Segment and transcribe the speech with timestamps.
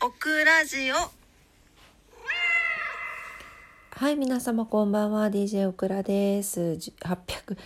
[0.00, 0.94] オクラジオ
[3.90, 5.26] はい、皆様こんばんは。
[5.26, 6.60] DJ オクラです。
[6.60, 7.56] 818、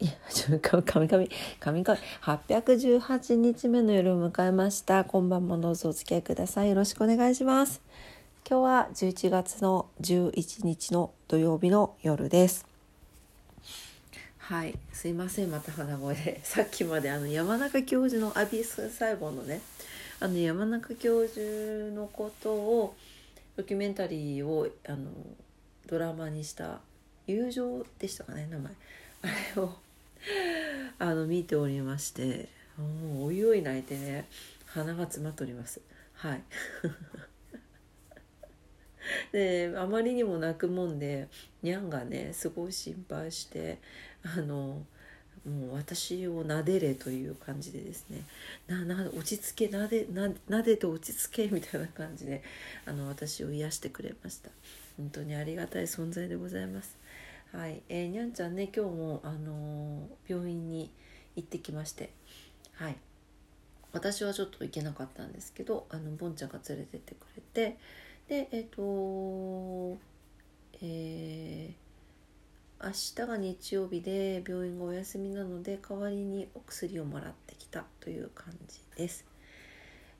[0.00, 0.12] いや、
[0.60, 1.28] かみかみ、
[1.60, 5.04] かみかみ、818日目の夜を迎えました。
[5.04, 6.70] 今晩もどうぞお付き合いください。
[6.70, 7.82] よろしくお願いします。
[8.48, 12.71] 今日は11月の11日の土曜日の夜です。
[14.42, 16.16] はい、すいません、また鼻声。
[16.16, 16.40] で。
[16.42, 19.60] さっきまであの山中教授のアビス細胞のね、
[20.18, 21.40] あの山中教授
[21.94, 22.96] のことを
[23.56, 25.12] ドキュメンタリーをあの
[25.86, 26.80] ドラマにした
[27.28, 28.72] 「友情」でしたかね名前。
[29.22, 29.26] あ
[29.56, 29.78] れを
[30.98, 32.48] あの見ておりまして。
[32.76, 34.26] もうおいおい泣いてね
[34.64, 35.80] 鼻が詰まっております。
[36.14, 36.42] はい。
[39.32, 41.28] であまりにも泣くもんで
[41.62, 43.78] にゃんがねすごい心配して
[44.22, 44.84] あの
[45.44, 48.24] もう私を撫でれという感じでですね
[48.68, 50.06] なな落ち着けなで
[50.48, 52.42] なでて落ち着けみたいな感じで
[52.86, 54.50] あの私を癒してくれました。
[54.96, 56.98] 本当にありがたい存在でございます。
[57.50, 60.90] はい、えー、にゃんちゃんね今日もあのー病院に
[61.36, 62.10] 行ってきまして
[62.74, 62.96] はい。
[63.92, 67.76] 私はちょっと行けなかったんですけどあのボンちゃんが連れてってくれて
[68.28, 69.98] でえっ、と
[70.80, 71.82] えー
[72.84, 79.24] 明日が日曜日で病院がお休みなので代わりにお薬をもらってきたという感じです。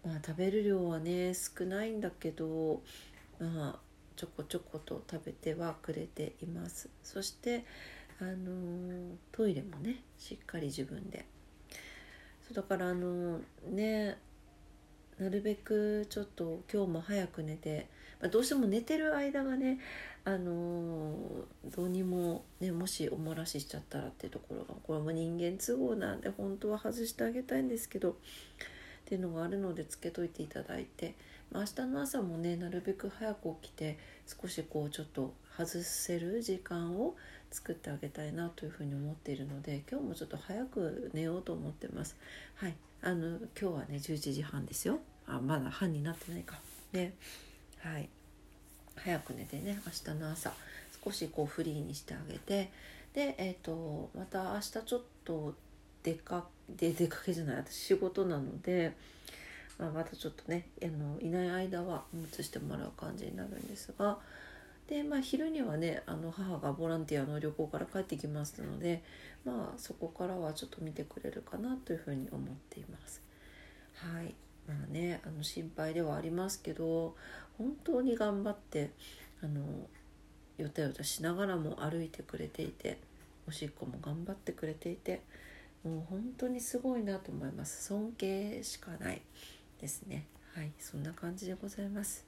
[0.05, 2.81] まあ食べる量はね少ないんだけど
[3.41, 3.79] まあ
[4.15, 6.89] ちょこちょこと食べてはくれています。
[7.03, 7.65] そして
[8.21, 11.25] あのートイレもねしっかり自分で。
[12.47, 14.19] そうだからあのね
[15.23, 17.87] なるべくちょっと今日も早く寝て、
[18.21, 19.79] まあ、どうしても寝てる間がね
[20.25, 21.15] あの
[21.77, 28.15] どうにも、ね、もしお漏らししちゃったらっていうところがこれも人間都合なんで本当は外してあげたいんですけどっ
[29.07, 31.15] ていうのがあるのでつけといていただいて、
[31.53, 37.15] まあ、明日の朝もねなるべく早く起きて少しこうちょっと外せる時間を
[37.53, 42.17] 作ってあげたいなというふうに思っているので今日もちょっと早く寝ようと思ってます。
[42.57, 45.01] はい、あの今日はね11時半ですよ。
[45.37, 46.59] あまだ半になってないか。
[46.93, 47.13] で、
[47.81, 48.09] はい。
[48.97, 50.53] 早く寝てね明日の朝
[51.05, 52.71] 少しこうフリーにしてあげて
[53.15, 55.55] でえっ、とまた明日ちょっと
[56.03, 58.93] 出かで出かけじゃない私仕事なので、
[59.79, 64.19] まあ、またちょっとねあのいない間はおむつしてもらう感じになるんですが
[64.89, 69.03] で、まあ、昼にはねあの母がボランティアの旅行から帰ってきますので、
[69.45, 73.21] まあ、そこからはちょっと見てくれるかなというふうに思っています。
[73.95, 74.35] はい
[74.69, 77.17] まあね、あの心配ではありますけど
[77.59, 78.91] 本当に頑張って
[79.43, 79.61] あの
[80.57, 82.99] よたよたしながらも歩いてくれていて
[83.49, 85.23] おしっこも頑張ってくれていて
[85.85, 87.87] もう本当にすごいなと思います。
[87.87, 89.21] 尊敬しかない
[89.81, 90.27] ですね。
[90.55, 92.25] はいそんな感じでございます。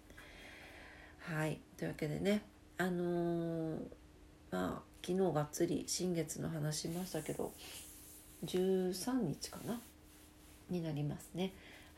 [1.20, 2.42] はいというわけでね
[2.78, 3.78] あのー
[4.50, 7.52] まあ昨日がっつり新月の話しましたけど
[8.44, 9.80] 13日かな？
[10.70, 11.52] になりますね。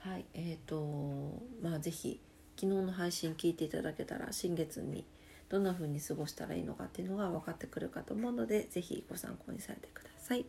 [0.09, 2.21] はいえー、とまあぜひ
[2.55, 5.05] 昨日の配信聞いていただけたら新月に
[5.49, 10.47] どんな風に過ごしたらいいのかっていうのが分かってくるかと思うのでぜひご参考にされてください。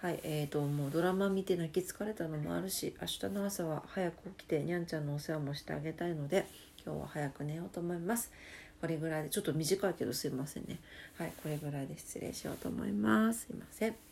[0.00, 6.44] はいえー、ともうドラマ見て泣き疲れたのもあるし明日の朝は早く起きてにゃんちゃんのお世話もしてあげたいので
[6.84, 8.32] 今日は早く寝ようと思います。
[8.80, 10.78] これぐらいでちょっと短いけどすいませんね。
[11.16, 13.46] はいこれぐらいで失礼しようと思います。
[13.46, 14.11] すいません。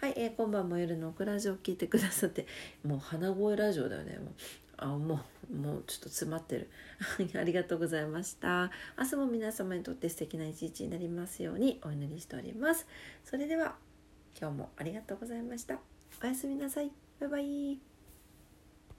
[0.00, 2.46] はい、えー、今晩も夜のオクラジオを聞いてくださって
[2.84, 4.18] もう鼻声ラジオだよね。
[4.18, 4.28] もう
[4.76, 5.20] あも
[5.50, 6.70] うもうちょっと詰まってる。
[7.34, 8.70] ありがとうございました。
[8.96, 12.86] 明日も皆様にとって素敵な一日になりますようにお祈りしております。
[13.24, 13.76] それでは
[14.40, 15.80] 今日もありがとうございました。
[16.22, 16.92] おやすみなさい。
[17.18, 17.97] バイバイ。